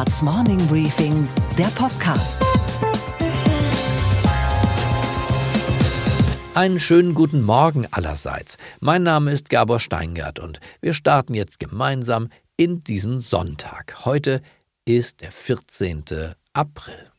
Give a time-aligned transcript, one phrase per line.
[0.00, 2.42] Handelsblatts Morning Briefing, der Podcast.
[6.54, 8.56] Einen schönen guten Morgen allerseits.
[8.80, 14.06] Mein Name ist Gabor Steingart und wir starten jetzt gemeinsam in diesen Sonntag.
[14.06, 14.40] Heute
[14.86, 16.04] ist der 14.
[16.54, 17.10] April.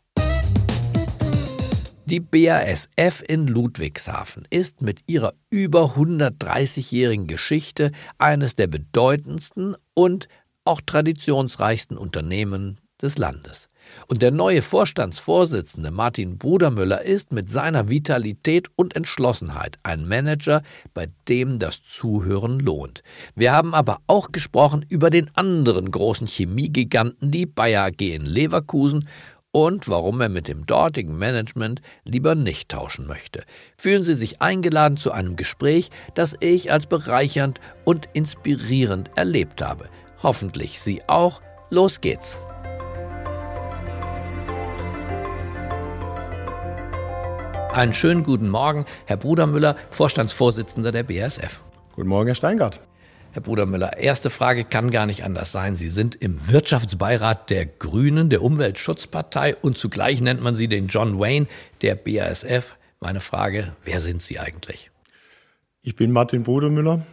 [2.06, 10.28] Die BASF in Ludwigshafen ist mit ihrer über 130-jährigen Geschichte eines der bedeutendsten und
[10.66, 13.70] auch traditionsreichsten Unternehmen des Landes.
[14.08, 20.62] Und der neue Vorstandsvorsitzende Martin Brudermüller ist mit seiner Vitalität und Entschlossenheit ein Manager,
[20.94, 23.02] bei dem das Zuhören lohnt.
[23.36, 29.08] Wir haben aber auch gesprochen über den anderen großen Chemiegiganten, die Bayer AG in Leverkusen,
[29.54, 33.44] und warum er mit dem dortigen Management lieber nicht tauschen möchte.
[33.76, 39.90] Fühlen Sie sich eingeladen zu einem Gespräch, das ich als bereichernd und inspirierend erlebt habe.
[40.24, 41.42] Hoffentlich Sie auch.
[41.70, 42.38] Los geht's.
[47.74, 51.62] Einen schönen guten Morgen, Herr Brudermüller, Vorstandsvorsitzender der BASF.
[51.96, 52.82] Guten Morgen, Herr Steingart.
[53.32, 55.78] Herr Brudermüller, erste Frage kann gar nicht anders sein.
[55.78, 61.18] Sie sind im Wirtschaftsbeirat der Grünen, der Umweltschutzpartei und zugleich nennt man Sie den John
[61.18, 61.48] Wayne
[61.82, 62.76] der BASF.
[63.00, 64.92] Meine Frage, wer sind Sie eigentlich?
[65.82, 67.06] Ich bin Martin Brudermüller,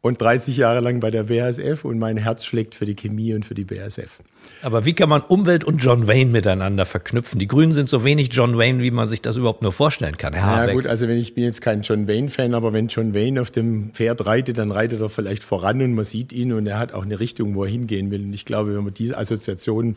[0.00, 3.44] und 30 Jahre lang bei der BASF und mein Herz schlägt für die Chemie und
[3.44, 4.18] für die BASF.
[4.62, 7.38] Aber wie kann man Umwelt und John Wayne miteinander verknüpfen?
[7.38, 10.34] Die Grünen sind so wenig John Wayne, wie man sich das überhaupt nur vorstellen kann.
[10.34, 13.40] Herr ja gut, also wenn ich bin jetzt kein John Wayne-Fan, aber wenn John Wayne
[13.40, 16.78] auf dem Pferd reitet, dann reitet er vielleicht voran und man sieht ihn und er
[16.78, 18.22] hat auch eine Richtung, wo er hingehen will.
[18.22, 19.96] Und ich glaube, wenn man diese Assoziation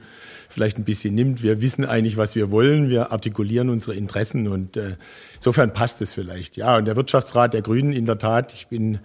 [0.52, 4.78] vielleicht ein bisschen nimmt, wir wissen eigentlich, was wir wollen, wir artikulieren unsere Interessen und
[4.78, 4.96] äh,
[5.36, 6.58] insofern passt es vielleicht.
[6.58, 9.00] Ja, und der Wirtschaftsrat der Grünen in der Tat, ich bin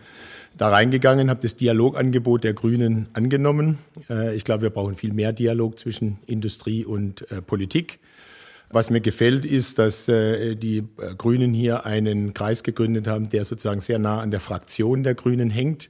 [0.57, 3.79] da reingegangen, habe das Dialogangebot der Grünen angenommen.
[4.09, 7.99] Äh, ich glaube, wir brauchen viel mehr Dialog zwischen Industrie und äh, Politik.
[8.71, 10.85] Was mir gefällt, ist, dass äh, die
[11.19, 15.51] Grünen hier einen Kreis gegründet haben, der sozusagen sehr nah an der Fraktion der Grünen
[15.51, 15.89] hängt.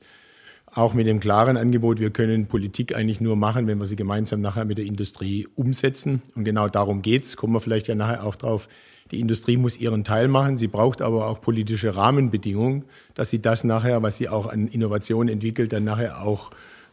[0.76, 4.42] Auch mit dem klaren Angebot, wir können Politik eigentlich nur machen, wenn wir sie gemeinsam
[4.42, 6.20] nachher mit der Industrie umsetzen.
[6.34, 7.38] Und genau darum geht's.
[7.38, 8.68] Kommen wir vielleicht ja nachher auch drauf.
[9.10, 10.58] Die Industrie muss ihren Teil machen.
[10.58, 12.84] Sie braucht aber auch politische Rahmenbedingungen,
[13.14, 16.50] dass sie das nachher, was sie auch an Innovation entwickelt, dann nachher auch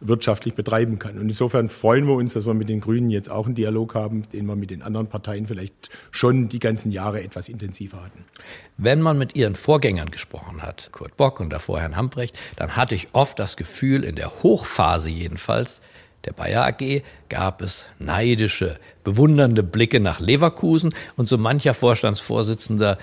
[0.07, 1.17] wirtschaftlich betreiben kann.
[1.17, 4.23] Und insofern freuen wir uns, dass wir mit den Grünen jetzt auch einen Dialog haben,
[4.31, 8.25] den wir mit den anderen Parteien vielleicht schon die ganzen Jahre etwas intensiver hatten.
[8.77, 12.95] Wenn man mit ihren Vorgängern gesprochen hat, Kurt Bock und davor Herrn Hamprecht, dann hatte
[12.95, 15.81] ich oft das Gefühl, in der Hochphase jedenfalls,
[16.25, 22.97] der Bayer AG gab es neidische, bewundernde Blicke nach Leverkusen und so mancher Vorstandsvorsitzender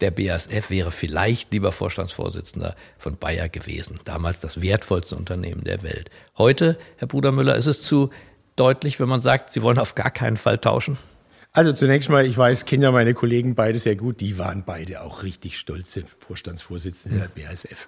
[0.00, 3.96] der BASF wäre vielleicht lieber Vorstandsvorsitzender von Bayer gewesen.
[4.04, 6.10] Damals das wertvollste Unternehmen der Welt.
[6.36, 8.10] Heute, Herr Brudermüller, ist es zu
[8.56, 10.98] deutlich, wenn man sagt, Sie wollen auf gar keinen Fall tauschen?
[11.52, 14.20] Also zunächst mal, ich weiß, ja meine Kollegen beide sehr gut.
[14.20, 17.86] Die waren beide auch richtig stolze Vorstandsvorsitzende der BASF.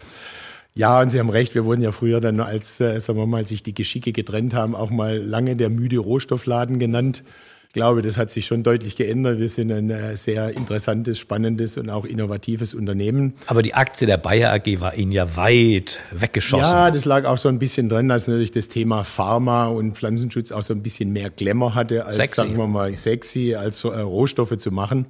[0.75, 3.47] Ja, und Sie haben recht, wir wurden ja früher dann, als, äh, sagen wir mal,
[3.47, 7.25] sich die Geschicke getrennt haben, auch mal lange der müde Rohstoffladen genannt.
[7.70, 9.38] Ich glaube, das hat sich schon deutlich geändert.
[9.38, 13.34] Wir sind ein äh, sehr interessantes, spannendes und auch innovatives Unternehmen.
[13.47, 16.75] Aber die Aktie der Bayer AG war Ihnen ja weit weggeschossen.
[16.75, 20.50] Ja, das lag auch so ein bisschen drin, dass natürlich das Thema Pharma und Pflanzenschutz
[20.50, 22.34] auch so ein bisschen mehr Glamour hatte, als, sexy.
[22.34, 25.06] sagen wir mal, sexy, als äh, Rohstoffe zu machen.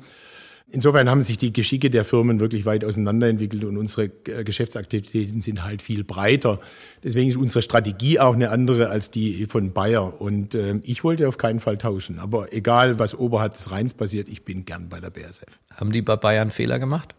[0.73, 5.65] Insofern haben sich die Geschicke der Firmen wirklich weit auseinanderentwickelt und unsere äh, Geschäftsaktivitäten sind
[5.65, 6.61] halt viel breiter.
[7.03, 10.21] Deswegen ist unsere Strategie auch eine andere als die von Bayer.
[10.21, 12.19] Und äh, ich wollte auf keinen Fall tauschen.
[12.19, 15.59] Aber egal, was oberhalb des Rheins passiert, ich bin gern bei der BASF.
[15.75, 17.15] Haben die bei Bayern Fehler gemacht?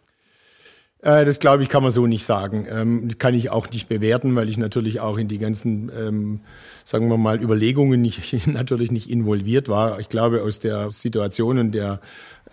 [1.02, 2.68] Äh, das glaube ich, kann man so nicht sagen.
[2.70, 6.42] Ähm, kann ich auch nicht bewerten, weil ich natürlich auch in die ganzen, ähm,
[6.86, 10.00] sagen wir mal, Überlegungen nicht, natürlich nicht involviert war.
[10.00, 12.00] Ich glaube, aus der Situation und der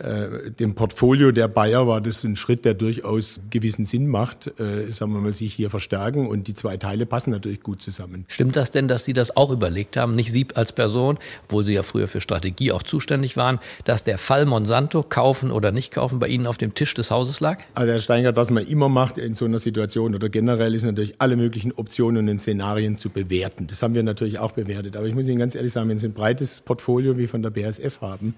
[0.01, 5.13] dem Portfolio der Bayer war das ein Schritt, der durchaus gewissen Sinn macht, äh, sagen
[5.13, 8.25] wir mal, sich hier verstärken und die zwei Teile passen natürlich gut zusammen.
[8.29, 11.73] Stimmt das denn, dass Sie das auch überlegt haben, nicht Sie als Person, obwohl Sie
[11.73, 16.21] ja früher für Strategie auch zuständig waren, dass der Fall Monsanto kaufen oder nicht kaufen
[16.21, 17.59] bei Ihnen auf dem Tisch des Hauses lag?
[17.75, 21.17] Also Herr Steingart, was man immer macht in so einer Situation oder generell ist natürlich
[21.19, 23.67] alle möglichen Optionen und Szenarien zu bewerten.
[23.67, 24.97] Das haben wir natürlich auch bewertet.
[24.97, 27.51] Aber ich muss Ihnen ganz ehrlich sagen, wenn Sie ein breites Portfolio wie von der
[27.51, 28.35] BASF haben,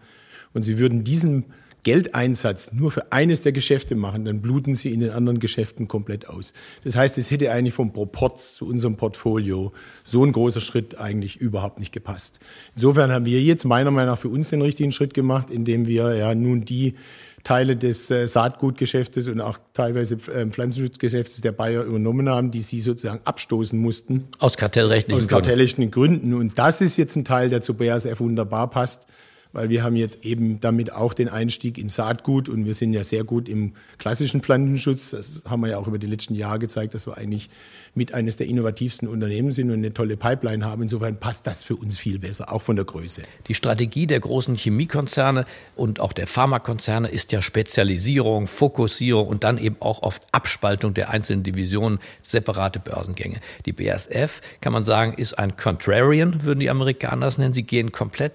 [0.52, 1.44] und Sie würden diesem
[1.82, 6.28] Geldeinsatz nur für eines der Geschäfte machen, dann bluten sie in den anderen Geschäften komplett
[6.28, 6.52] aus.
[6.84, 9.72] Das heißt, es hätte eigentlich vom Proporz zu unserem Portfolio
[10.04, 12.40] so ein großer Schritt eigentlich überhaupt nicht gepasst.
[12.74, 16.14] Insofern haben wir jetzt meiner Meinung nach für uns den richtigen Schritt gemacht, indem wir
[16.14, 16.94] ja nun die
[17.42, 22.80] Teile des äh, Saatgutgeschäftes und auch teilweise äh, Pflanzenschutzgeschäftes der Bayer übernommen haben, die sie
[22.80, 24.26] sozusagen abstoßen mussten.
[24.38, 26.34] Aus kartellrechtlichen Aus kartellrechtlichen Gründen.
[26.34, 29.06] Und das ist jetzt ein Teil, der zu BASF wunderbar passt
[29.52, 33.04] weil wir haben jetzt eben damit auch den Einstieg in Saatgut und wir sind ja
[33.04, 35.10] sehr gut im klassischen Pflanzenschutz.
[35.10, 37.50] Das haben wir ja auch über die letzten Jahre gezeigt, dass wir eigentlich
[37.94, 40.82] mit eines der innovativsten Unternehmen sind und eine tolle Pipeline haben.
[40.82, 43.22] Insofern passt das für uns viel besser, auch von der Größe.
[43.48, 45.44] Die Strategie der großen Chemiekonzerne
[45.74, 51.10] und auch der Pharmakonzerne ist ja Spezialisierung, Fokussierung und dann eben auch oft Abspaltung der
[51.10, 53.38] einzelnen Divisionen, separate Börsengänge.
[53.66, 57.54] Die BASF, kann man sagen, ist ein Contrarian, würden die Amerikaner es nennen.
[57.54, 58.34] Sie gehen komplett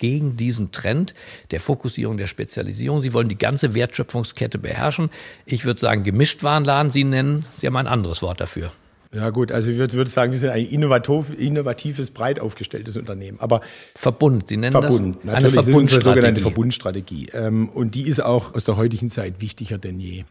[0.00, 1.14] gegen diesen Trend
[1.52, 3.02] der Fokussierung, der Spezialisierung.
[3.02, 5.10] Sie wollen die ganze Wertschöpfungskette beherrschen.
[5.46, 7.44] Ich würde sagen, Gemischtwarenladen Sie nennen.
[7.56, 8.72] Sie haben ein anderes Wort dafür.
[9.12, 13.40] Ja gut, also ich würde, würde sagen, wir sind ein innovatives, breit aufgestelltes Unternehmen.
[13.40, 13.60] Aber
[13.96, 15.80] Verbund, Sie nennen Verbund, das natürlich eine Verbundstrategie.
[15.80, 17.28] unsere sogenannte Verbundstrategie.
[17.32, 20.24] Ähm, und die ist auch aus der heutigen Zeit wichtiger denn je.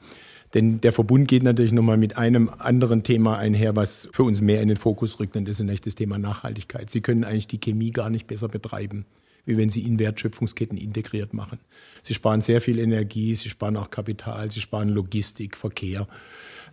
[0.53, 4.61] Denn der Verbund geht natürlich nochmal mit einem anderen Thema einher, was für uns mehr
[4.61, 6.89] in den Fokus rückt, und das ist nämlich das Thema Nachhaltigkeit.
[6.89, 9.05] Sie können eigentlich die Chemie gar nicht besser betreiben
[9.45, 11.59] wie wenn sie in Wertschöpfungsketten integriert machen.
[12.03, 16.07] Sie sparen sehr viel Energie, sie sparen auch Kapital, sie sparen Logistik, Verkehr.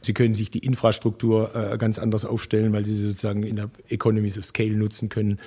[0.02, 3.70] Sie können sich die Infrastruktur äh, ganz anders aufstellen, weil sie sie sozusagen in der
[3.88, 5.38] Economies of Scale nutzen können.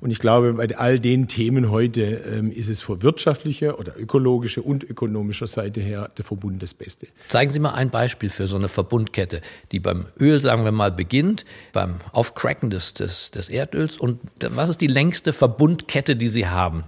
[0.00, 4.66] Und ich glaube, bei all den Themen heute ähm, ist es von wirtschaftlicher oder ökologischer
[4.66, 7.06] und ökonomischer Seite her der Verbund das Beste.
[7.28, 9.40] Zeigen Sie mal ein Beispiel für so eine Verbundkette,
[9.70, 13.96] die beim Öl, sagen wir mal, beginnt, beim Aufcracken des, des, des Erdöls.
[13.96, 16.84] Und was ist die längste Verbundkette, die Sie haben?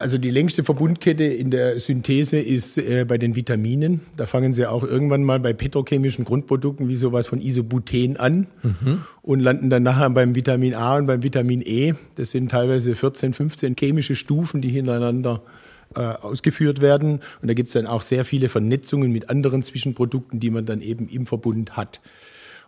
[0.00, 4.00] Also die längste Verbundkette in der Synthese ist äh, bei den Vitaminen.
[4.16, 9.02] Da fangen sie auch irgendwann mal bei petrochemischen Grundprodukten wie sowas von Isobuten an mhm.
[9.22, 11.94] und landen dann nachher beim Vitamin A und beim Vitamin E.
[12.14, 15.42] Das sind teilweise 14, 15 chemische Stufen, die hintereinander
[15.96, 17.18] äh, ausgeführt werden.
[17.42, 20.80] Und da gibt es dann auch sehr viele Vernetzungen mit anderen Zwischenprodukten, die man dann
[20.80, 22.00] eben im Verbund hat.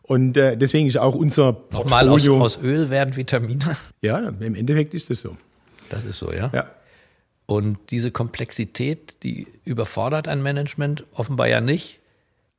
[0.02, 2.34] Und äh, deswegen ist auch unser Portfolio...
[2.34, 3.76] Nochmal aus, aus Öl werden Vitamine?
[4.02, 5.36] Ja, im Endeffekt ist das so.
[5.90, 6.50] Das ist so, ja?
[6.52, 6.66] Ja.
[7.50, 11.98] Und diese Komplexität, die überfordert ein Management offenbar ja nicht.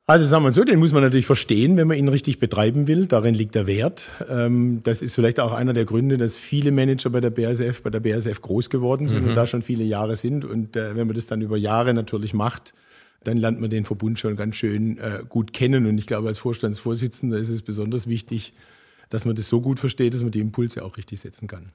[0.06, 3.08] Also sagen wir so, den muss man natürlich verstehen, wenn man ihn richtig betreiben will.
[3.08, 4.10] Darin liegt der Wert.
[4.30, 7.90] Ähm, das ist vielleicht auch einer der Gründe, dass viele Manager bei der BASF, bei
[7.90, 9.30] der BASF groß geworden sind mhm.
[9.30, 10.44] und da schon viele Jahre sind.
[10.44, 12.74] Und äh, wenn man das dann über Jahre natürlich macht,
[13.24, 15.86] dann lernt man den Verbund schon ganz schön äh, gut kennen.
[15.86, 18.52] Und ich glaube, als Vorstandsvorsitzender ist es besonders wichtig,
[19.10, 21.72] dass man das so gut versteht, dass man die Impulse auch richtig setzen kann.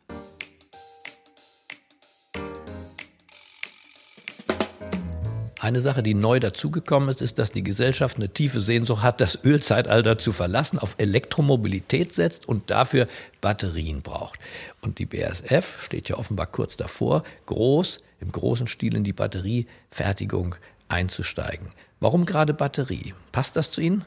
[5.66, 9.42] Eine Sache, die neu dazugekommen ist, ist, dass die Gesellschaft eine tiefe Sehnsucht hat, das
[9.42, 13.08] Ölzeitalter zu verlassen, auf Elektromobilität setzt und dafür
[13.40, 14.38] Batterien braucht.
[14.80, 20.54] Und die BASF steht ja offenbar kurz davor, groß, im großen Stil in die Batteriefertigung
[20.86, 21.72] einzusteigen.
[21.98, 23.14] Warum gerade Batterie?
[23.32, 24.04] Passt das zu Ihnen?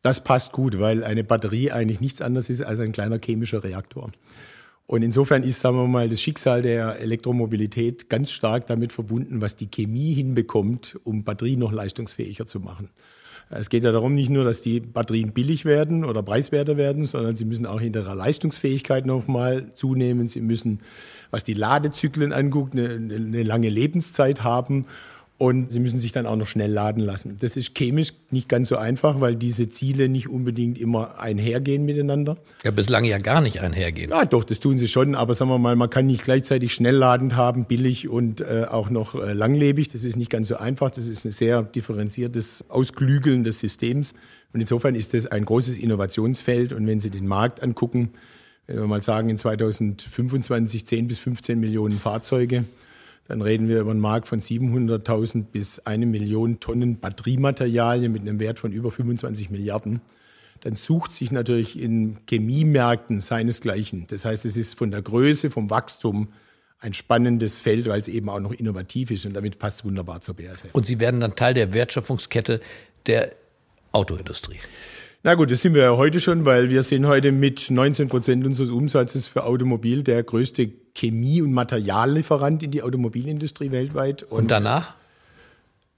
[0.00, 4.10] Das passt gut, weil eine Batterie eigentlich nichts anderes ist als ein kleiner chemischer Reaktor.
[4.86, 9.56] Und insofern ist, sagen wir mal, das Schicksal der Elektromobilität ganz stark damit verbunden, was
[9.56, 12.90] die Chemie hinbekommt, um Batterien noch leistungsfähiger zu machen.
[13.54, 17.36] Es geht ja darum, nicht nur, dass die Batterien billig werden oder preiswerter werden, sondern
[17.36, 20.26] sie müssen auch in ihrer Leistungsfähigkeit nochmal zunehmen.
[20.26, 20.80] Sie müssen,
[21.30, 24.86] was die Ladezyklen anguckt, eine, eine lange Lebenszeit haben
[25.42, 27.36] und sie müssen sich dann auch noch schnell laden lassen.
[27.40, 32.36] Das ist chemisch nicht ganz so einfach, weil diese Ziele nicht unbedingt immer einhergehen miteinander.
[32.62, 34.12] Ja, bislang ja gar nicht einhergehen.
[34.12, 35.16] Ja, doch, das tun sie schon.
[35.16, 39.16] Aber sagen wir mal, man kann nicht gleichzeitig schnellladend haben, billig und äh, auch noch
[39.16, 39.88] äh, langlebig.
[39.88, 40.90] Das ist nicht ganz so einfach.
[40.90, 44.14] Das ist ein sehr differenziertes Ausklügeln des Systems.
[44.52, 46.72] Und insofern ist das ein großes Innovationsfeld.
[46.72, 48.10] Und wenn Sie den Markt angucken,
[48.68, 52.62] wenn wir mal sagen, in 2025 10 bis 15 Millionen Fahrzeuge,
[53.28, 58.40] dann reden wir über einen Markt von 700.000 bis eine Million Tonnen Batteriematerialien mit einem
[58.40, 60.00] Wert von über 25 Milliarden.
[60.60, 64.06] Dann sucht sich natürlich in Chemiemärkten seinesgleichen.
[64.08, 66.28] Das heißt, es ist von der Größe, vom Wachstum
[66.78, 70.34] ein spannendes Feld, weil es eben auch noch innovativ ist und damit passt wunderbar zur
[70.34, 70.68] BASF.
[70.72, 72.60] Und Sie werden dann Teil der Wertschöpfungskette
[73.06, 73.30] der
[73.92, 74.58] Autoindustrie.
[75.24, 78.44] Na gut, das sind wir ja heute schon, weil wir sind heute mit 19 Prozent
[78.44, 84.24] unseres Umsatzes für Automobil der größte Chemie- und Materiallieferant in die Automobilindustrie weltweit.
[84.24, 84.94] Und, und danach?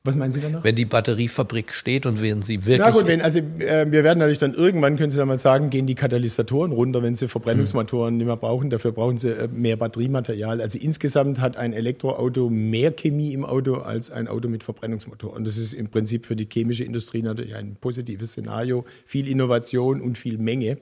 [0.06, 0.62] Was meinen Sie danach?
[0.62, 2.78] Wenn die Batteriefabrik steht und wenn sie wirklich.
[2.78, 5.70] Na gut, wenn, also äh, wir werden natürlich dann irgendwann, können Sie dann mal sagen,
[5.70, 8.18] gehen die Katalysatoren runter, wenn Sie Verbrennungsmotoren mhm.
[8.18, 8.68] nicht mehr brauchen.
[8.68, 10.60] Dafür brauchen Sie äh, mehr Batteriematerial.
[10.60, 15.32] Also insgesamt hat ein Elektroauto mehr Chemie im Auto als ein Auto mit Verbrennungsmotor.
[15.32, 18.84] Und das ist im Prinzip für die chemische Industrie natürlich ein positives Szenario.
[19.06, 20.76] Viel Innovation und viel Menge.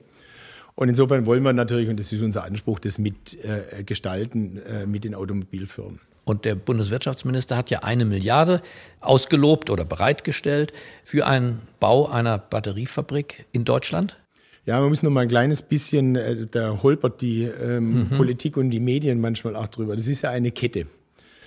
[0.75, 5.05] Und insofern wollen wir natürlich, und das ist unser Anspruch, das mitgestalten äh, äh, mit
[5.05, 6.01] den Automobilfirmen.
[6.25, 8.61] Und der Bundeswirtschaftsminister hat ja eine Milliarde
[9.01, 10.71] ausgelobt oder bereitgestellt
[11.03, 14.17] für einen Bau einer Batteriefabrik in Deutschland.
[14.65, 18.09] Ja, man muss noch mal ein kleines bisschen, äh, da holpert die ähm, mhm.
[18.11, 19.97] Politik und die Medien manchmal auch drüber.
[19.97, 20.87] Das ist ja eine Kette.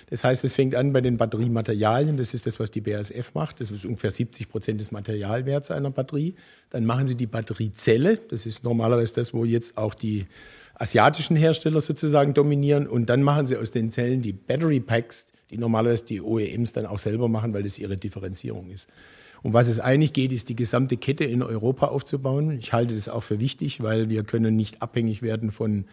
[0.09, 2.15] Das heißt, es fängt an bei den Batteriematerialien.
[2.15, 3.59] Das ist das, was die BASF macht.
[3.59, 6.35] Das ist ungefähr 70 Prozent des Materialwerts einer Batterie.
[6.69, 8.17] Dann machen sie die Batteriezelle.
[8.29, 10.27] Das ist normalerweise das, wo jetzt auch die
[10.79, 12.87] asiatischen Hersteller sozusagen dominieren.
[12.87, 16.85] Und dann machen sie aus den Zellen die Battery Packs, die normalerweise die OEMs dann
[16.85, 18.89] auch selber machen, weil das ihre Differenzierung ist.
[19.43, 22.51] Um was es eigentlich geht, ist die gesamte Kette in Europa aufzubauen.
[22.59, 25.85] Ich halte das auch für wichtig, weil wir können nicht abhängig werden von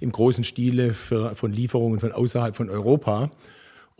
[0.00, 3.30] im großen Stile für, von Lieferungen von außerhalb von Europa.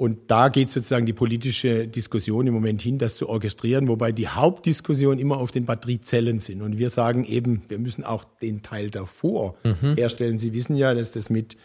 [0.00, 4.28] Und da geht sozusagen die politische Diskussion im Moment hin, das zu orchestrieren, wobei die
[4.28, 6.62] Hauptdiskussion immer auf den Batteriezellen sind.
[6.62, 9.96] Und wir sagen eben, wir müssen auch den Teil davor mhm.
[9.96, 10.38] herstellen.
[10.38, 11.58] Sie wissen ja, dass das mit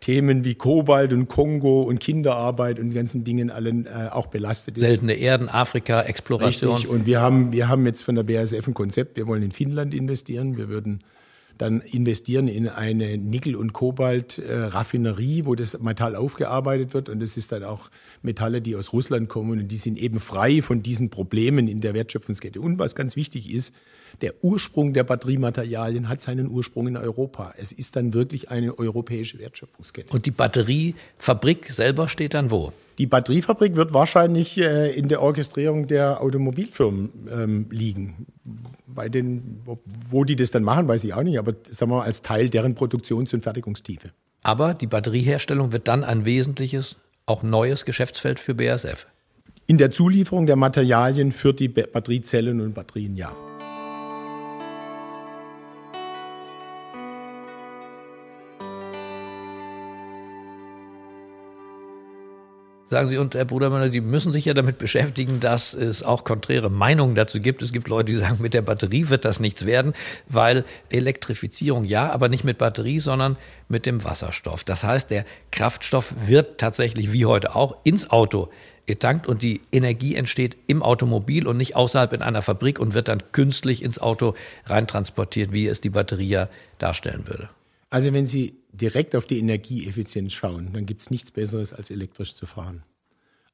[0.00, 4.86] Themen wie Kobalt und Kongo und Kinderarbeit und ganzen Dingen allen äh, auch belastet ist.
[4.86, 6.72] Seltene Erden, Afrika, Exploration.
[6.72, 6.90] Richtig.
[6.90, 9.16] Und wir haben, wir haben jetzt von der BASF ein Konzept.
[9.16, 10.58] Wir wollen in Finnland investieren.
[10.58, 11.00] Wir würden
[11.60, 17.08] dann investieren in eine Nickel- und Kobalt-Raffinerie, wo das Metall aufgearbeitet wird.
[17.08, 17.90] Und das ist dann auch
[18.22, 21.92] Metalle, die aus Russland kommen und die sind eben frei von diesen Problemen in der
[21.92, 22.60] Wertschöpfungskette.
[22.60, 23.74] Und was ganz wichtig ist,
[24.22, 27.54] der Ursprung der Batteriematerialien hat seinen Ursprung in Europa.
[27.56, 30.12] Es ist dann wirklich eine europäische Wertschöpfungskette.
[30.12, 32.72] Und die Batteriefabrik selber steht dann wo?
[32.98, 38.26] Die Batteriefabrik wird wahrscheinlich äh, in der Orchestrierung der Automobilfirmen ähm, liegen.
[38.94, 39.60] Bei den,
[40.08, 42.48] wo die das dann machen, weiß ich auch nicht, aber sagen wir mal als Teil
[42.48, 44.10] deren Produktions- und Fertigungstiefe.
[44.42, 49.06] Aber die Batterieherstellung wird dann ein wesentliches, auch neues Geschäftsfeld für BASF.
[49.66, 53.36] In der Zulieferung der Materialien für die Batteriezellen und Batterien, ja.
[62.90, 66.70] Sagen Sie, und Herr Brudermann, Sie müssen sich ja damit beschäftigen, dass es auch konträre
[66.70, 67.62] Meinungen dazu gibt.
[67.62, 69.94] Es gibt Leute, die sagen, mit der Batterie wird das nichts werden,
[70.26, 73.36] weil Elektrifizierung ja, aber nicht mit Batterie, sondern
[73.68, 74.64] mit dem Wasserstoff.
[74.64, 78.48] Das heißt, der Kraftstoff wird tatsächlich wie heute auch ins Auto
[78.86, 83.06] getankt und die Energie entsteht im Automobil und nicht außerhalb in einer Fabrik und wird
[83.06, 84.34] dann künstlich ins Auto
[84.66, 87.50] reintransportiert, wie es die Batterie ja darstellen würde.
[87.90, 92.34] Also wenn Sie direkt auf die Energieeffizienz schauen, dann gibt es nichts Besseres, als elektrisch
[92.34, 92.82] zu fahren.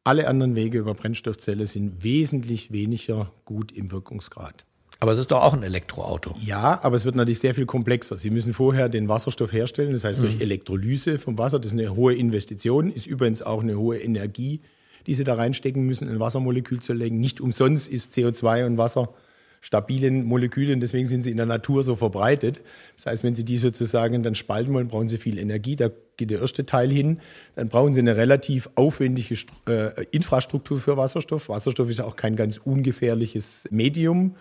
[0.05, 4.65] Alle anderen Wege über Brennstoffzelle sind wesentlich weniger gut im Wirkungsgrad.
[5.01, 6.35] Aber es ist doch auch ein Elektroauto.
[6.41, 8.17] Ja, aber es wird natürlich sehr viel komplexer.
[8.17, 10.43] Sie müssen vorher den Wasserstoff herstellen, das heißt durch mhm.
[10.43, 11.59] Elektrolyse vom Wasser.
[11.59, 14.61] Das ist eine hohe Investition, ist übrigens auch eine hohe Energie,
[15.07, 17.21] die Sie da reinstecken müssen, ein Wassermolekül zu legen.
[17.21, 19.13] Nicht umsonst ist CO2 und Wasser
[19.61, 22.61] stabilen Molekülen, deswegen sind sie in der Natur so verbreitet.
[22.97, 25.77] Das heißt, wenn Sie die sozusagen dann spalten wollen, brauchen Sie viel Energie.
[25.77, 27.21] Da geht der erste Teil hin.
[27.55, 29.37] Dann brauchen Sie eine relativ aufwendige
[29.69, 31.49] äh, Infrastruktur für Wasserstoff.
[31.49, 34.37] Wasserstoff ist auch kein ganz ungefährliches Medium.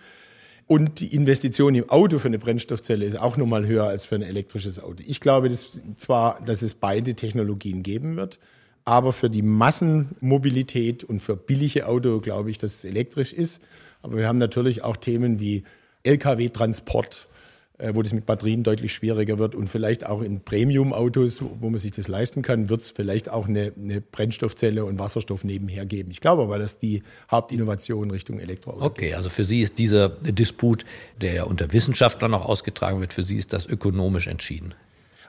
[0.68, 4.22] Und die Investition im Auto für eine Brennstoffzelle ist auch nochmal höher als für ein
[4.22, 5.02] elektrisches Auto.
[5.06, 8.40] Ich glaube dass zwar, dass es beide Technologien geben wird,
[8.84, 13.62] aber für die Massenmobilität und für billige Auto glaube ich, dass es elektrisch ist.
[14.02, 15.64] Aber wir haben natürlich auch Themen wie
[16.04, 17.28] Lkw-Transport,
[17.78, 19.54] äh, wo das mit Batterien deutlich schwieriger wird.
[19.54, 23.48] Und vielleicht auch in Premium-Autos, wo man sich das leisten kann, wird es vielleicht auch
[23.48, 26.10] eine, eine, Brennstoffzelle und Wasserstoff nebenher geben.
[26.10, 30.84] Ich glaube aber, dass die Hauptinnovation Richtung Elektroauto Okay, also für Sie ist dieser Disput,
[31.20, 34.74] der ja unter Wissenschaftlern noch ausgetragen wird, für Sie ist das ökonomisch entschieden.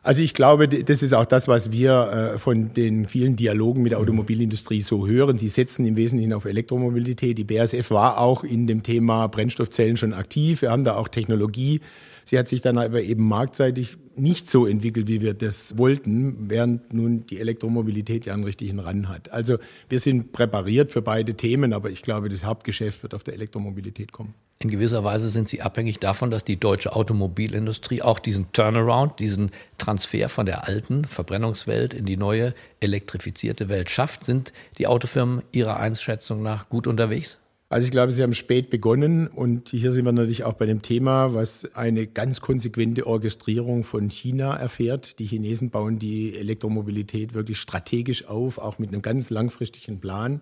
[0.07, 3.91] Also ich glaube, das ist auch das, was wir äh, von den vielen Dialogen mit
[3.91, 5.37] der Automobilindustrie so hören.
[5.37, 7.37] Sie setzen im Wesentlichen auf Elektromobilität.
[7.37, 10.61] Die BASF war auch in dem Thema Brennstoffzellen schon aktiv.
[10.61, 11.81] Wir haben da auch Technologie.
[12.27, 16.91] Sie hat sich dann aber eben marktseitig nicht so entwickelt, wie wir das wollten, während
[16.93, 19.31] nun die Elektromobilität ja einen richtigen Ran hat.
[19.31, 23.33] Also wir sind präpariert für beide Themen, aber ich glaube, das Hauptgeschäft wird auf der
[23.35, 24.33] Elektromobilität kommen.
[24.59, 29.51] In gewisser Weise sind Sie abhängig davon, dass die deutsche Automobilindustrie auch diesen Turnaround, diesen
[29.77, 34.25] Transfer von der alten Verbrennungswelt in die neue elektrifizierte Welt schafft.
[34.25, 37.37] Sind die Autofirmen Ihrer Einschätzung nach gut unterwegs?
[37.69, 40.81] Also ich glaube, Sie haben spät begonnen und hier sind wir natürlich auch bei dem
[40.81, 45.19] Thema, was eine ganz konsequente Orchestrierung von China erfährt.
[45.19, 50.39] Die Chinesen bauen die Elektromobilität wirklich strategisch auf, auch mit einem ganz langfristigen Plan.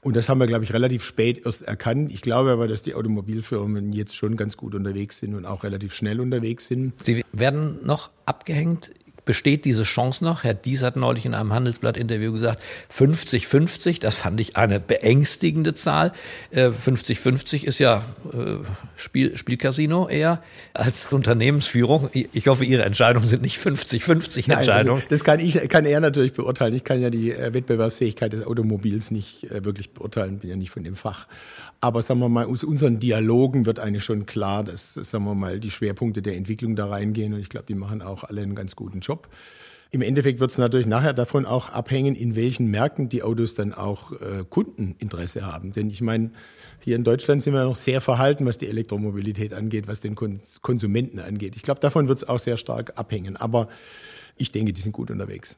[0.00, 2.10] Und das haben wir, glaube ich, relativ spät erst erkannt.
[2.10, 5.94] Ich glaube aber, dass die Automobilfirmen jetzt schon ganz gut unterwegs sind und auch relativ
[5.94, 6.94] schnell unterwegs sind.
[7.04, 8.92] Sie werden noch abgehängt
[9.26, 10.44] besteht diese Chance noch?
[10.44, 16.12] Herr Dies hat neulich in einem Handelsblatt-Interview gesagt, 50-50, das fand ich eine beängstigende Zahl.
[16.54, 18.02] 50-50 äh, ist ja
[18.32, 18.64] äh,
[18.96, 20.42] Spiel, Spielcasino eher
[20.72, 22.08] als Unternehmensführung.
[22.12, 25.02] Ich hoffe, Ihre Entscheidungen sind nicht 50-50 Entscheidungen.
[25.02, 26.74] Also das kann, ich, kann er natürlich beurteilen.
[26.74, 30.84] Ich kann ja die äh, Wettbewerbsfähigkeit des Automobils nicht wirklich beurteilen, bin ja nicht von
[30.84, 31.26] dem Fach.
[31.80, 35.60] Aber sagen wir mal, aus unseren Dialogen wird eigentlich schon klar, dass, sagen wir mal,
[35.60, 37.34] die Schwerpunkte der Entwicklung da reingehen.
[37.34, 39.28] Und ich glaube, die machen auch alle einen ganz guten Job.
[39.90, 43.72] Im Endeffekt wird es natürlich nachher davon auch abhängen, in welchen Märkten die Autos dann
[43.72, 45.72] auch äh, Kundeninteresse haben.
[45.72, 46.30] Denn ich meine,
[46.80, 51.20] hier in Deutschland sind wir noch sehr verhalten, was die Elektromobilität angeht, was den Konsumenten
[51.20, 51.54] angeht.
[51.56, 53.36] Ich glaube, davon wird es auch sehr stark abhängen.
[53.36, 53.68] Aber
[54.36, 55.56] ich denke, die sind gut unterwegs.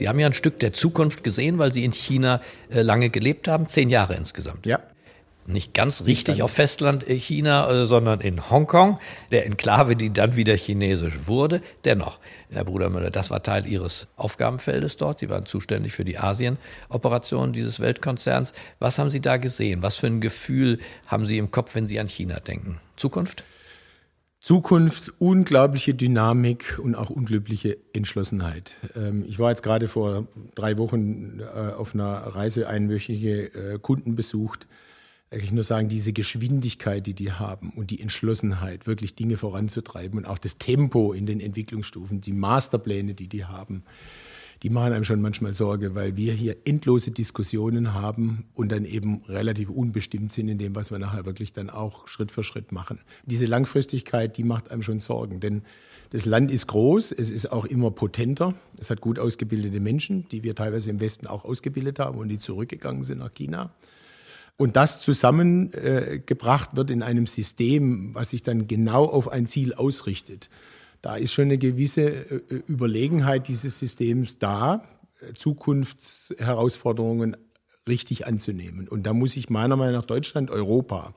[0.00, 2.40] Sie haben ja ein Stück der Zukunft gesehen, weil Sie in China
[2.70, 4.64] äh, lange gelebt haben, zehn Jahre insgesamt.
[4.64, 4.80] Ja.
[5.44, 6.40] Nicht ganz richtig Nicht ganz.
[6.40, 8.98] auf Festland äh, China, äh, sondern in Hongkong,
[9.30, 11.60] der Enklave, die dann wieder chinesisch wurde.
[11.84, 12.18] Dennoch,
[12.50, 15.18] Herr Bruder Müller, das war Teil Ihres Aufgabenfeldes dort.
[15.18, 18.54] Sie waren zuständig für die Asien-Operation dieses Weltkonzerns.
[18.78, 19.82] Was haben Sie da gesehen?
[19.82, 20.78] Was für ein Gefühl
[21.08, 22.80] haben Sie im Kopf, wenn Sie an China denken?
[22.96, 23.44] Zukunft?
[24.40, 28.76] Zukunft, unglaubliche Dynamik und auch unglückliche Entschlossenheit.
[28.96, 34.16] Ähm, ich war jetzt gerade vor drei Wochen äh, auf einer Reise einwöchige äh, Kunden
[34.16, 34.66] besucht.
[35.30, 40.24] Ich nur sagen, diese Geschwindigkeit, die die haben und die Entschlossenheit, wirklich Dinge voranzutreiben und
[40.24, 43.84] auch das Tempo in den Entwicklungsstufen, die Masterpläne, die die haben,
[44.62, 49.22] die machen einem schon manchmal Sorge, weil wir hier endlose Diskussionen haben und dann eben
[49.26, 53.00] relativ unbestimmt sind in dem, was wir nachher wirklich dann auch Schritt für Schritt machen.
[53.24, 55.62] Diese Langfristigkeit, die macht einem schon Sorgen, denn
[56.10, 60.42] das Land ist groß, es ist auch immer potenter, es hat gut ausgebildete Menschen, die
[60.42, 63.72] wir teilweise im Westen auch ausgebildet haben und die zurückgegangen sind nach China.
[64.56, 69.72] Und das zusammengebracht äh, wird in einem System, was sich dann genau auf ein Ziel
[69.72, 70.50] ausrichtet
[71.02, 74.86] da ist schon eine gewisse äh, Überlegenheit dieses Systems da,
[75.20, 77.36] äh, Zukunftsherausforderungen
[77.88, 78.88] richtig anzunehmen.
[78.88, 81.14] Und da muss ich meiner Meinung nach Deutschland, Europa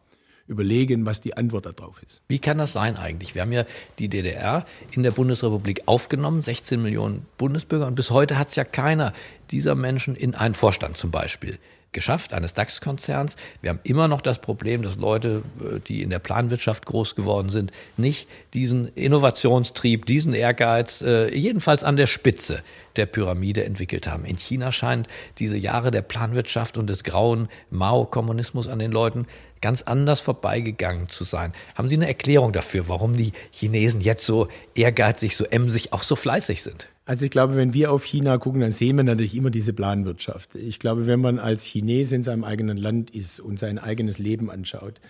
[0.48, 2.22] überlegen, was die Antwort darauf ist.
[2.28, 3.34] Wie kann das sein eigentlich?
[3.34, 3.66] Wir haben ja
[3.98, 8.66] die DDR in der Bundesrepublik aufgenommen, 16 Millionen Bundesbürger, und bis heute hat es ja
[8.66, 9.14] keiner
[9.52, 11.60] dieser Menschen in einen Vorstand zum Beispiel
[11.94, 13.36] geschafft, eines DAX-Konzerns.
[13.62, 17.50] Wir haben immer noch das Problem, dass Leute, äh, die in der Planwirtschaft groß geworden
[17.50, 22.62] sind, nicht diesen Innovationstrieb, diesen Ehrgeiz, äh, jedenfalls an der Spitze
[22.96, 24.26] der Pyramide entwickelt haben.
[24.26, 25.08] In China scheint
[25.40, 29.28] diese Jahre der Planwirtschaft und des grauen Mao-Kommunismus an den Leuten
[29.62, 31.54] ganz anders vorbeigegangen zu sein.
[31.76, 36.18] Haben Sie eine Erklärung dafür, warum die Chinesen jetzt so ehrgeizig, so emsig, auch so
[36.18, 36.90] fleißig sind?
[37.06, 40.56] Also ich glaube, wenn wir auf China gucken, dann sehen wir natürlich immer diese Planwirtschaft.
[40.56, 44.50] Ich glaube, wenn man als Chinese in seinem eigenen Land ist und sein eigenes Leben
[44.50, 45.02] anschaut,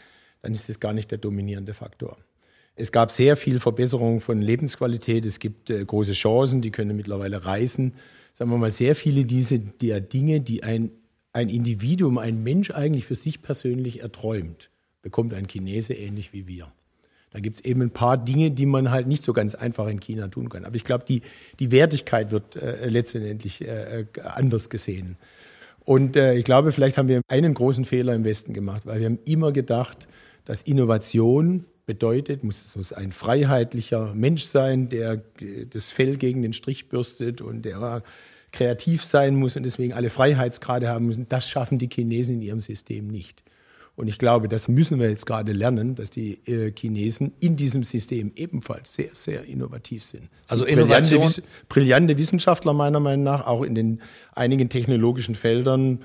[0.41, 2.17] dann ist das gar nicht der dominierende Faktor.
[2.75, 5.25] Es gab sehr viel Verbesserung von Lebensqualität.
[5.25, 7.93] Es gibt äh, große Chancen, die können mittlerweile reisen.
[8.33, 10.89] Sagen wir mal, sehr viele dieser der Dinge, die ein,
[11.31, 14.71] ein Individuum, ein Mensch eigentlich für sich persönlich erträumt,
[15.03, 16.73] bekommt ein Chinese ähnlich wie wir.
[17.33, 19.99] Da gibt es eben ein paar Dinge, die man halt nicht so ganz einfach in
[19.99, 20.65] China tun kann.
[20.65, 21.23] Aber ich glaube, die,
[21.59, 25.17] die Wertigkeit wird äh, letztendlich äh, anders gesehen.
[25.83, 29.07] Und äh, ich glaube, vielleicht haben wir einen großen Fehler im Westen gemacht, weil wir
[29.07, 30.07] haben immer gedacht,
[30.45, 35.21] dass Innovation bedeutet, muss, muss ein freiheitlicher Mensch sein, der
[35.69, 38.03] das Fell gegen den Strich bürstet und der
[38.51, 41.27] kreativ sein muss und deswegen alle Freiheitsgrade haben müssen.
[41.27, 43.43] Das schaffen die Chinesen in ihrem System nicht.
[43.95, 47.83] Und ich glaube, das müssen wir jetzt gerade lernen, dass die äh, Chinesen in diesem
[47.83, 50.29] System ebenfalls sehr, sehr innovativ sind.
[50.47, 51.19] Also Innovation.
[51.19, 54.01] Brillante, brillante, Wissenschaftler meiner Meinung nach, auch in den
[54.33, 55.99] einigen technologischen Feldern,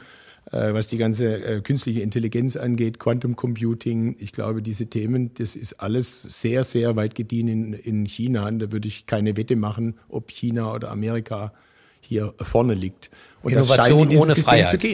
[0.53, 4.16] äh, was die ganze äh, künstliche Intelligenz angeht, Quantum Computing.
[4.18, 8.48] Ich glaube, diese Themen, das ist alles sehr, sehr weit gediehen in, in China.
[8.48, 11.55] Und da würde ich keine Wette machen, ob China oder Amerika
[12.03, 13.09] hier vorne liegt.
[13.42, 14.88] Und Innovation ohne System Freiheit.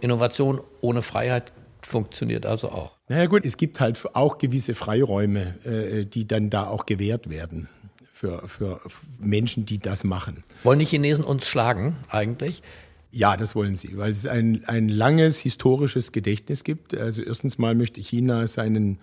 [0.00, 1.52] Innovation ohne Freiheit
[1.86, 2.96] funktioniert also auch.
[3.08, 7.68] Naja gut, es gibt halt auch gewisse Freiräume, äh, die dann da auch gewährt werden
[8.12, 8.80] für, für
[9.18, 10.44] Menschen, die das machen.
[10.62, 12.62] Wollen die Chinesen uns schlagen eigentlich?
[13.10, 16.94] Ja, das wollen sie, weil es ein, ein langes historisches Gedächtnis gibt.
[16.94, 18.98] Also erstens mal möchte China seinen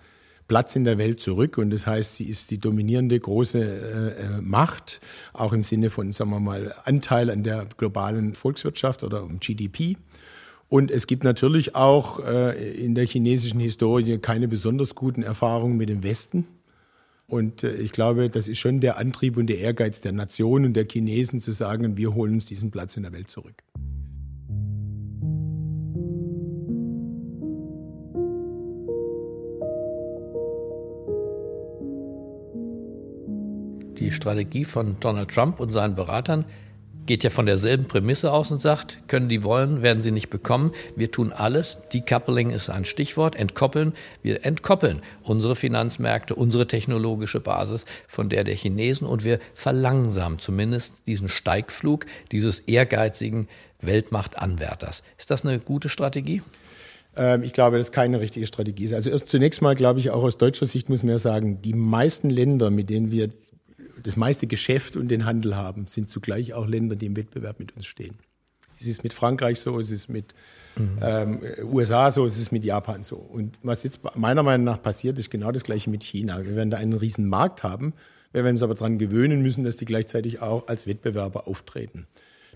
[0.48, 5.00] Platz in der Welt zurück und das heißt, sie ist die dominierende große äh, Macht,
[5.32, 9.96] auch im Sinne von, sagen wir mal, Anteil an der globalen Volkswirtschaft oder um GDP.
[10.72, 15.90] Und es gibt natürlich auch äh, in der chinesischen Historie keine besonders guten Erfahrungen mit
[15.90, 16.46] dem Westen.
[17.26, 20.72] Und äh, ich glaube, das ist schon der Antrieb und der Ehrgeiz der Nation und
[20.72, 23.62] der Chinesen zu sagen, wir holen uns diesen Platz in der Welt zurück.
[33.98, 36.46] Die Strategie von Donald Trump und seinen Beratern
[37.06, 40.72] geht ja von derselben Prämisse aus und sagt, können die wollen, werden sie nicht bekommen.
[40.96, 41.78] Wir tun alles.
[41.92, 43.36] Decoupling ist ein Stichwort.
[43.36, 43.92] Entkoppeln.
[44.22, 51.06] Wir entkoppeln unsere Finanzmärkte, unsere technologische Basis von der der Chinesen und wir verlangsamen zumindest
[51.06, 53.48] diesen Steigflug dieses ehrgeizigen
[53.80, 55.02] Weltmachtanwärters.
[55.18, 56.42] Ist das eine gute Strategie?
[57.16, 58.94] Ähm, ich glaube, das ist keine richtige Strategie.
[58.94, 61.74] Also erst zunächst mal, glaube ich, auch aus deutscher Sicht muss man ja sagen, die
[61.74, 63.30] meisten Länder, mit denen wir
[64.02, 67.76] das meiste Geschäft und den Handel haben, sind zugleich auch Länder, die im Wettbewerb mit
[67.76, 68.14] uns stehen.
[68.80, 70.34] Es ist mit Frankreich so, es ist mit
[70.76, 70.98] mhm.
[71.00, 73.16] ähm, USA so, es ist mit Japan so.
[73.16, 76.44] Und was jetzt meiner Meinung nach passiert, ist genau das Gleiche mit China.
[76.44, 77.94] Wir werden da einen riesen Markt haben.
[78.32, 82.06] Wir werden uns aber daran gewöhnen müssen, dass die gleichzeitig auch als Wettbewerber auftreten.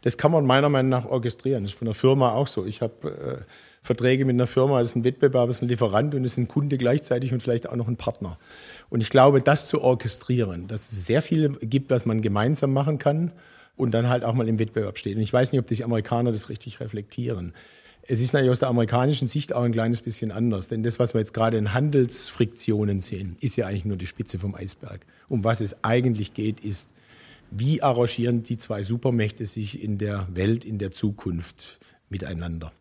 [0.02, 1.62] Das kann man meiner Meinung nach orchestrieren.
[1.62, 2.64] Das ist von der Firma auch so.
[2.64, 6.14] Ich habe äh, Verträge mit einer Firma, das ist ein Wettbewerber, das ist ein Lieferant
[6.14, 8.38] und das ist ein Kunde gleichzeitig und vielleicht auch noch ein Partner.
[8.88, 12.98] Und ich glaube, das zu orchestrieren, dass es sehr viel gibt, was man gemeinsam machen
[12.98, 13.32] kann
[13.76, 15.16] und dann halt auch mal im Wettbewerb steht.
[15.16, 17.52] Und ich weiß nicht, ob die Amerikaner das richtig reflektieren.
[18.08, 21.12] Es ist natürlich aus der amerikanischen Sicht auch ein kleines bisschen anders, denn das, was
[21.12, 25.00] wir jetzt gerade in Handelsfriktionen sehen, ist ja eigentlich nur die Spitze vom Eisberg.
[25.28, 26.88] Um was es eigentlich geht, ist,
[27.50, 32.72] wie arrangieren die zwei Supermächte sich in der Welt, in der Zukunft miteinander?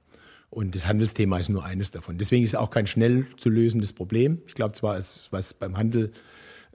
[0.50, 2.18] Und das Handelsthema ist nur eines davon.
[2.18, 4.42] Deswegen ist es auch kein schnell zu lösendes Problem.
[4.48, 6.12] Ich glaube zwar, es, was beim Handel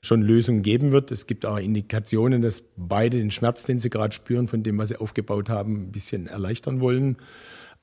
[0.02, 1.10] schon Lösungen geben wird.
[1.10, 4.88] Es gibt auch Indikationen, dass beide den Schmerz, den sie gerade spüren, von dem, was
[4.88, 7.16] sie aufgebaut haben, ein bisschen erleichtern wollen.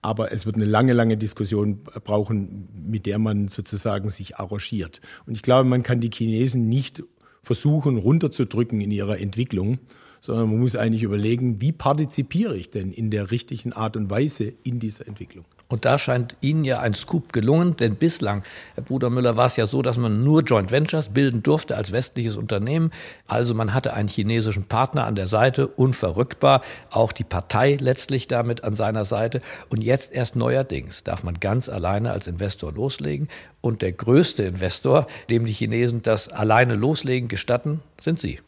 [0.02, 5.02] Aber es wird eine lange, lange Diskussion brauchen, mit der man sozusagen sich arrangiert.
[5.26, 7.04] Und ich glaube, man kann die Chinesen nicht
[7.42, 9.80] versuchen, runterzudrücken in ihrer Entwicklung,
[10.22, 14.54] sondern man muss eigentlich überlegen, wie partizipiere ich denn in der richtigen Art und Weise
[14.64, 15.46] in dieser Entwicklung.
[15.70, 18.44] Und da scheint Ihnen ja ein Scoop gelungen, denn bislang,
[18.76, 21.92] Herr Bruder Müller, war es ja so, dass man nur Joint Ventures bilden durfte als
[21.92, 22.92] westliches Unternehmen.
[23.28, 28.64] Also man hatte einen chinesischen Partner an der Seite, unverrückbar, auch die Partei letztlich damit
[28.64, 29.42] an seiner Seite.
[29.70, 33.28] Und jetzt erst neuerdings darf man ganz alleine als Investor loslegen.
[33.60, 38.40] Und der größte Investor, dem die Chinesen das alleine loslegen gestatten, sind Sie.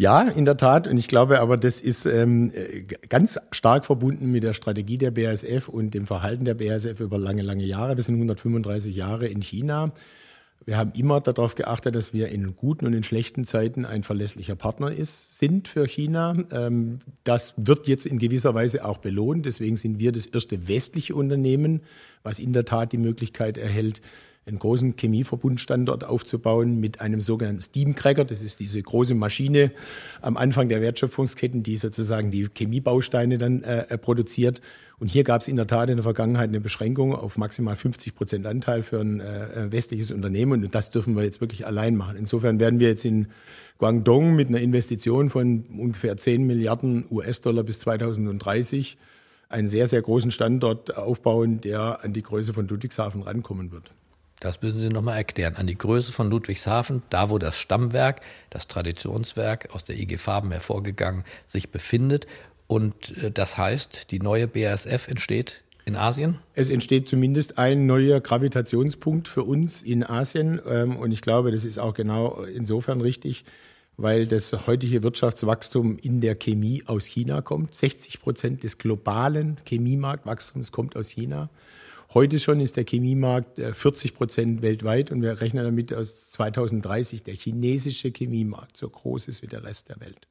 [0.00, 0.88] Ja, in der Tat.
[0.88, 2.50] Und ich glaube aber, das ist ähm,
[3.10, 7.42] ganz stark verbunden mit der Strategie der BASF und dem Verhalten der BASF über lange,
[7.42, 7.98] lange Jahre.
[7.98, 9.92] Wir sind 135 Jahre in China.
[10.64, 14.54] Wir haben immer darauf geachtet, dass wir in guten und in schlechten Zeiten ein verlässlicher
[14.54, 16.34] Partner ist, sind für China.
[16.50, 19.44] Ähm, das wird jetzt in gewisser Weise auch belohnt.
[19.44, 21.82] Deswegen sind wir das erste westliche Unternehmen,
[22.22, 24.00] was in der Tat die Möglichkeit erhält,
[24.46, 28.24] einen großen Chemieverbundstandort aufzubauen mit einem sogenannten Steamcracker.
[28.24, 29.70] Das ist diese große Maschine
[30.22, 34.60] am Anfang der Wertschöpfungsketten, die sozusagen die Chemiebausteine dann äh, produziert.
[34.98, 38.14] Und hier gab es in der Tat in der Vergangenheit eine Beschränkung auf maximal 50
[38.14, 40.64] Prozent Anteil für ein äh, westliches Unternehmen.
[40.64, 42.16] Und das dürfen wir jetzt wirklich allein machen.
[42.16, 43.28] Insofern werden wir jetzt in
[43.78, 48.98] Guangdong mit einer Investition von ungefähr 10 Milliarden US-Dollar bis 2030
[49.48, 53.90] einen sehr, sehr großen Standort aufbauen, der an die Größe von Ludwigshafen rankommen wird.
[54.40, 55.56] Das müssen Sie nochmal erklären.
[55.56, 60.50] An die Größe von Ludwigshafen, da wo das Stammwerk, das Traditionswerk aus der IG Farben
[60.50, 62.26] hervorgegangen sich befindet.
[62.66, 66.38] Und äh, das heißt, die neue BASF entsteht in Asien?
[66.54, 70.60] Es entsteht zumindest ein neuer Gravitationspunkt für uns in Asien.
[70.66, 73.44] Ähm, und ich glaube, das ist auch genau insofern richtig,
[73.96, 77.74] weil das heutige Wirtschaftswachstum in der Chemie aus China kommt.
[77.74, 81.50] 60 Prozent des globalen Chemiemarktwachstums kommt aus China.
[82.12, 87.22] Heute schon ist der Chemiemarkt 40 äh, Prozent weltweit und wir rechnen damit, dass 2030
[87.22, 90.26] der chinesische Chemiemarkt so groß ist wie der Rest der Welt.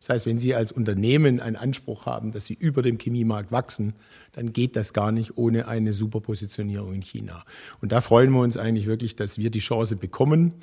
[0.00, 3.94] Das heißt, wenn Sie als Unternehmen einen Anspruch haben, dass Sie über dem Chemiemarkt wachsen,
[4.32, 7.46] dann geht das gar nicht ohne eine Superpositionierung in China.
[7.80, 10.56] Und da freuen wir uns eigentlich wirklich, dass wir die Chance bekommen.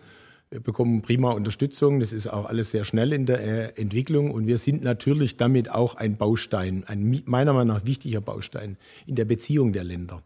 [0.51, 1.99] Wir bekommen prima Unterstützung.
[1.99, 4.29] Das ist auch alles sehr schnell in der äh, Entwicklung.
[4.29, 9.15] Und wir sind natürlich damit auch ein Baustein, ein meiner Meinung nach wichtiger Baustein in
[9.15, 10.21] der Beziehung der Länder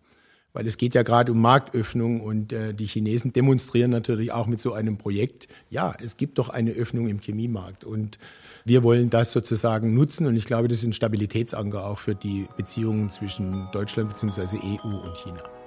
[0.56, 4.60] weil es geht ja gerade um Marktöffnung und äh, die Chinesen demonstrieren natürlich auch mit
[4.60, 8.18] so einem Projekt, ja, es gibt doch eine Öffnung im Chemiemarkt und
[8.63, 12.48] wir wollen das sozusagen nutzen und ich glaube, das ist ein Stabilitätsanker auch für die
[12.56, 14.58] Beziehungen zwischen Deutschland bzw.
[14.58, 15.64] EU und China.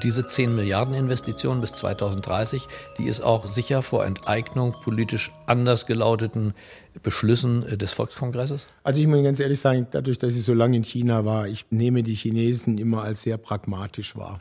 [0.00, 5.84] Und diese 10 Milliarden Investition bis 2030, die ist auch sicher vor Enteignung politisch anders
[5.84, 6.54] gelauteten
[7.02, 8.68] Beschlüssen äh, des Volkskongresses?
[8.82, 11.66] Also ich muss ganz ehrlich sagen, dadurch, dass ich so lange in China war, ich
[11.68, 14.40] nehme die Chinesen immer als sehr pragmatisch wahr.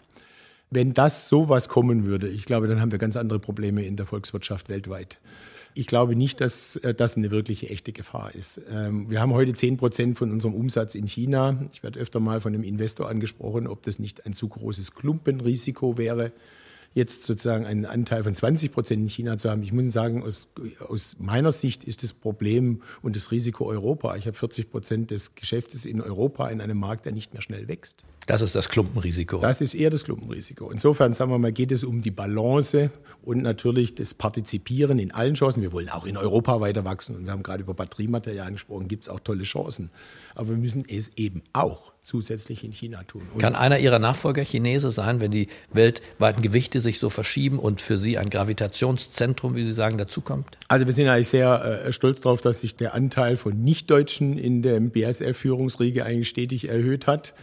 [0.69, 4.05] Wenn das sowas kommen würde, ich glaube, dann haben wir ganz andere Probleme in der
[4.05, 5.19] Volkswirtschaft weltweit.
[5.73, 8.61] Ich glaube nicht, dass äh, das eine wirkliche echte Gefahr ist.
[8.69, 11.67] Ähm, wir haben heute 10 Prozent von unserem Umsatz in China.
[11.71, 15.97] Ich werde öfter mal von einem Investor angesprochen, ob das nicht ein zu großes Klumpenrisiko
[15.97, 16.31] wäre
[16.93, 19.61] jetzt sozusagen einen Anteil von 20 Prozent in China zu haben.
[19.63, 20.47] Ich muss sagen, aus,
[20.87, 24.15] aus meiner Sicht ist das Problem und das Risiko Europa.
[24.15, 27.67] Ich habe 40 Prozent des Geschäftes in Europa in einem Markt, der nicht mehr schnell
[27.67, 28.03] wächst.
[28.29, 29.39] Das ist das Klumpenrisiko.
[29.39, 30.69] Das ist eher das Klumpenrisiko.
[30.69, 32.91] Insofern, sagen wir mal, geht es um die Balance
[33.23, 35.63] und natürlich das Partizipieren in allen Chancen.
[35.63, 39.03] Wir wollen auch in Europa weiter wachsen und wir haben gerade über Batteriematerialien gesprochen, gibt
[39.03, 39.89] es auch tolle Chancen.
[40.35, 43.21] Aber wir müssen es eben auch zusätzlich in China tun.
[43.33, 47.81] Und Kann einer Ihrer Nachfolger Chinese sein, wenn die weltweiten Gewichte sich so verschieben und
[47.81, 50.57] für Sie ein Gravitationszentrum, wie Sie sagen, dazukommt?
[50.67, 54.63] Also wir sind eigentlich sehr äh, stolz darauf, dass sich der Anteil von Nichtdeutschen in
[54.63, 57.35] der BASF-Führungsriege eigentlich stetig erhöht hat.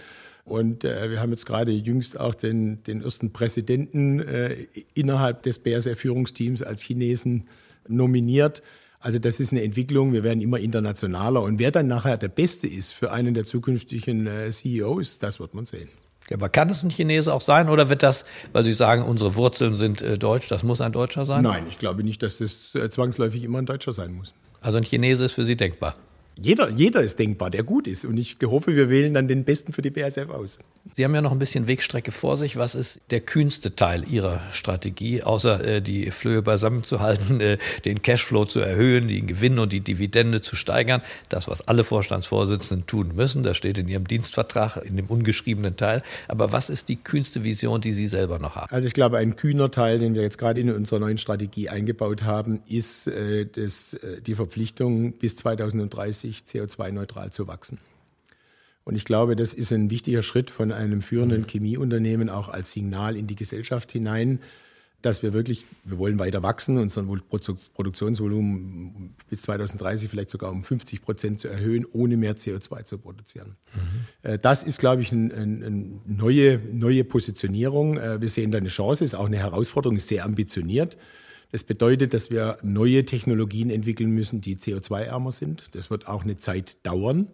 [0.45, 5.61] Und äh, wir haben jetzt gerade jüngst auch den, den ersten Präsidenten äh, innerhalb des
[5.61, 7.47] BASF-Führungsteams als Chinesen
[7.87, 8.63] nominiert.
[9.07, 11.41] Also das ist eine Entwicklung, wir werden immer internationaler.
[11.41, 15.55] Und wer dann nachher der Beste ist für einen der zukünftigen äh, CEOs, das wird
[15.55, 15.89] man sehen.
[16.35, 19.77] aber kann es ein Chinese auch sein oder wird das, weil Sie sagen, unsere Wurzeln
[19.77, 21.45] sind äh, deutsch, das muss ein Deutscher sein?
[21.45, 24.35] Nein, ich glaube nicht, dass das äh, zwangsläufig immer ein Deutscher sein muss.
[24.61, 25.95] Also ein Chinese ist für Sie denkbar?
[26.39, 28.05] Jeder, jeder ist denkbar, der gut ist.
[28.05, 30.59] Und ich hoffe, wir wählen dann den Besten für die BASF aus.
[30.93, 32.57] Sie haben ja noch ein bisschen Wegstrecke vor sich.
[32.57, 37.57] Was ist der kühnste Teil Ihrer Strategie, außer äh, die Flöhe beisammen zu halten, äh,
[37.87, 41.01] den Cashflow zu erhöhen, den Gewinn und die Dividende zu steigern?
[41.31, 46.03] Das, was alle Vorstandsvorsitzenden tun müssen, das steht in Ihrem Dienstvertrag, in dem ungeschriebenen Teil.
[46.29, 48.71] Aber was ist die kühnste Vision, die Sie selber noch haben?
[48.71, 52.25] Also ich glaube, ein kühner Teil, den wir jetzt gerade in unserer neuen Strategie eingebaut
[52.25, 57.79] haben, ist äh, das, äh, die Verpflichtung bis 2030 2030 CO2-neutral zu wachsen.
[58.85, 61.47] Und ich glaube, das ist ein wichtiger Schritt von einem führenden mhm.
[61.47, 64.41] Chemieunternehmen auch als Signal in die Gesellschaft hinein,
[65.03, 71.03] dass wir wirklich, wir wollen weiter wachsen, unser Produktionsvolumen bis 2030 vielleicht sogar um 50
[71.03, 73.57] Prozent zu erhöhen, ohne mehr CO2 zu produzieren.
[73.75, 74.39] Mhm.
[74.41, 77.99] Das ist, glaube ich, eine ein neue, neue Positionierung.
[77.99, 80.97] Äh, wir sehen da eine Chance, ist auch eine Herausforderung, ist sehr ambitioniert.
[81.53, 85.75] Das bedeutet, dass wir neue Technologien entwickeln müssen, die CO2-ärmer sind.
[85.75, 87.29] Das wird auch eine Zeit dauern.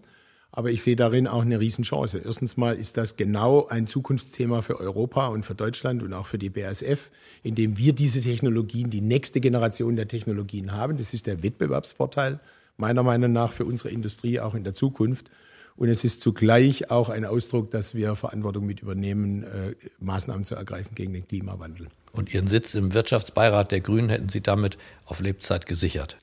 [0.54, 2.18] Aber ich sehe darin auch eine Riesenchance.
[2.18, 6.38] Erstens mal ist das genau ein Zukunftsthema für Europa und für Deutschland und auch für
[6.38, 7.10] die BASF,
[7.42, 10.98] indem wir diese Technologien, die nächste Generation der Technologien haben.
[10.98, 12.38] Das ist der Wettbewerbsvorteil
[12.76, 15.30] meiner Meinung nach für unsere Industrie auch in der Zukunft.
[15.76, 20.54] Und es ist zugleich auch ein Ausdruck, dass wir Verantwortung mit übernehmen, äh, Maßnahmen zu
[20.54, 21.88] ergreifen gegen den Klimawandel.
[22.12, 26.18] Und Ihren Sitz im Wirtschaftsbeirat der Grünen hätten Sie damit auf Lebzeit gesichert?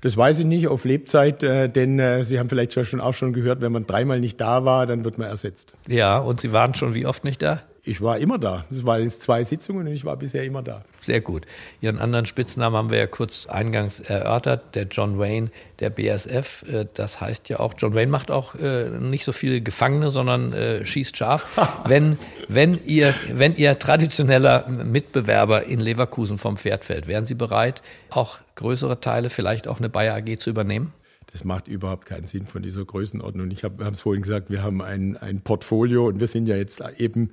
[0.00, 3.32] Das weiß ich nicht auf Lebzeit, äh, denn äh, Sie haben vielleicht schon auch schon
[3.32, 5.74] gehört, wenn man dreimal nicht da war, dann wird man ersetzt.
[5.88, 7.62] Ja, und Sie waren schon wie oft nicht da?
[7.86, 8.64] Ich war immer da.
[8.70, 10.84] Es waren jetzt zwei Sitzungen und ich war bisher immer da.
[11.02, 11.44] Sehr gut.
[11.82, 16.64] Ihren anderen Spitznamen haben wir ja kurz eingangs erörtert, der John Wayne der BSF.
[16.66, 20.54] Äh, das heißt ja auch, John Wayne macht auch äh, nicht so viele Gefangene, sondern
[20.54, 21.44] äh, schießt scharf.
[21.86, 22.16] wenn,
[22.48, 28.38] wenn, ihr, wenn ihr traditioneller Mitbewerber in Leverkusen vom Pferd fällt, wären Sie bereit, auch
[28.54, 30.94] größere Teile, vielleicht auch eine Bayer AG zu übernehmen?
[31.34, 33.50] Das macht überhaupt keinen Sinn von dieser Größenordnung.
[33.50, 36.80] Ich habe es vorhin gesagt, wir haben ein, ein Portfolio und wir sind ja jetzt
[36.96, 37.32] eben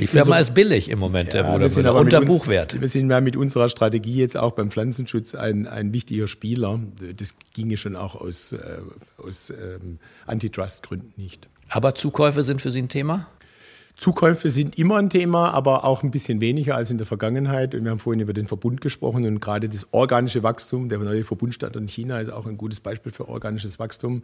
[0.00, 2.80] die Firma ist billig im Moment, ja, Bruder, wir unter uns, Buchwert.
[2.80, 6.80] Wir sind ja mit unserer Strategie jetzt auch beim Pflanzenschutz ein, ein wichtiger Spieler.
[7.16, 8.58] Das ginge schon auch aus, äh,
[9.18, 11.48] aus ähm, Antitrust-Gründen nicht.
[11.68, 13.26] Aber Zukäufe sind für Sie ein Thema?
[13.96, 17.74] Zukäufe sind immer ein Thema, aber auch ein bisschen weniger als in der Vergangenheit.
[17.74, 21.24] Und wir haben vorhin über den Verbund gesprochen und gerade das organische Wachstum, der neue
[21.24, 24.22] Verbundstandort in China ist auch ein gutes Beispiel für organisches Wachstum.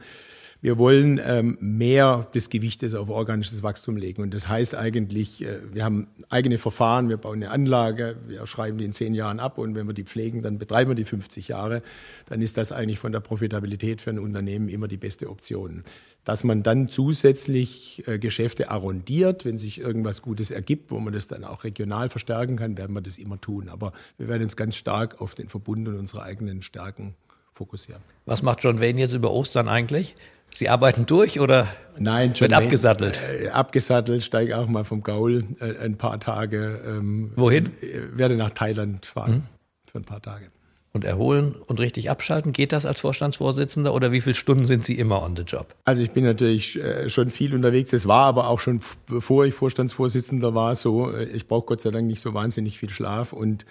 [0.60, 4.22] Wir wollen ähm, mehr des Gewichtes auf organisches Wachstum legen.
[4.22, 8.78] Und das heißt eigentlich, äh, wir haben eigene Verfahren, wir bauen eine Anlage, wir schreiben
[8.78, 11.48] die in zehn Jahren ab und wenn wir die pflegen, dann betreiben wir die 50
[11.48, 11.82] Jahre.
[12.28, 15.82] Dann ist das eigentlich von der Profitabilität für ein Unternehmen immer die beste Option.
[16.24, 21.26] Dass man dann zusätzlich äh, Geschäfte arrondiert, wenn sich irgendwas Gutes ergibt, wo man das
[21.26, 23.68] dann auch regional verstärken kann, werden wir das immer tun.
[23.68, 27.14] Aber wir werden uns ganz stark auf den Verbund und unsere eigenen Stärken
[27.52, 28.02] fokussieren.
[28.24, 30.14] Was macht John Wayne jetzt über Ostern eigentlich?
[30.54, 31.66] Sie arbeiten durch oder
[31.98, 33.20] Nein, wird abgesattelt?
[33.22, 36.80] Äh, abgesattelt, steige auch mal vom Gaul äh, ein paar Tage.
[36.86, 37.66] Ähm, Wohin?
[37.80, 39.42] Äh, werde nach Thailand fahren hm?
[39.86, 40.50] für ein paar Tage.
[40.92, 42.52] Und erholen und richtig abschalten.
[42.52, 45.74] Geht das als Vorstandsvorsitzender oder wie viele Stunden sind Sie immer on the job?
[45.84, 47.92] Also ich bin natürlich äh, schon viel unterwegs.
[47.92, 51.10] Es war aber auch schon bevor ich Vorstandsvorsitzender war so.
[51.10, 53.64] Äh, ich brauche Gott sei Dank nicht so wahnsinnig viel Schlaf und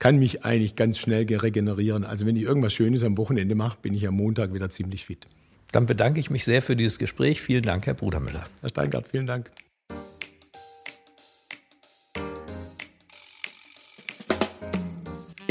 [0.00, 2.04] kann mich eigentlich ganz schnell regenerieren.
[2.04, 5.28] Also wenn ich irgendwas Schönes am Wochenende mache, bin ich am Montag wieder ziemlich fit.
[5.70, 7.40] Dann bedanke ich mich sehr für dieses Gespräch.
[7.40, 8.46] Vielen Dank, Herr Brudermüller.
[8.60, 9.50] Herr Steingart, vielen Dank.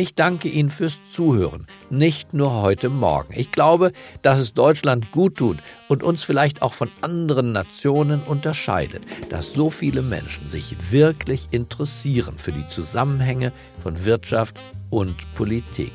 [0.03, 3.33] Ich danke Ihnen fürs Zuhören, nicht nur heute Morgen.
[3.37, 9.03] Ich glaube, dass es Deutschland gut tut und uns vielleicht auch von anderen Nationen unterscheidet,
[9.29, 15.93] dass so viele Menschen sich wirklich interessieren für die Zusammenhänge von Wirtschaft und Politik.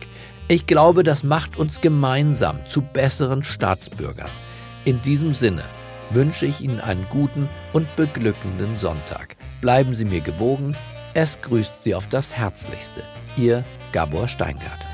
[0.49, 4.31] Ich glaube, das macht uns gemeinsam zu besseren Staatsbürgern.
[4.87, 5.65] In diesem Sinne
[6.09, 9.37] wünsche ich Ihnen einen guten und beglückenden Sonntag.
[9.61, 10.79] Bleiben Sie mir gewogen.
[11.13, 13.03] Es grüßt Sie auf das Herzlichste.
[13.37, 14.88] Ihr Gabor Steingart.